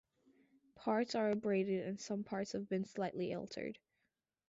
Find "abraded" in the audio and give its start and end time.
1.29-1.85